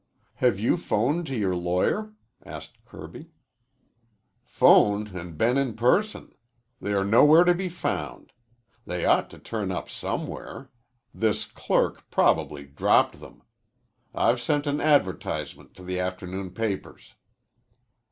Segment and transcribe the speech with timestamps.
[0.37, 2.13] "Have you 'phoned to your lawyer?"
[2.43, 3.29] asked Kirby.
[4.41, 6.33] "'Phoned and been in person.
[6.81, 8.31] They are nowhere to be found.
[8.83, 10.71] They ought to turn up somewhere.
[11.13, 13.43] This clerk probably dropped them.
[14.15, 17.13] I've sent an advertisement to the afternoon papers."